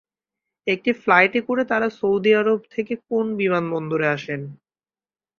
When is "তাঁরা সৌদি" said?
1.65-2.31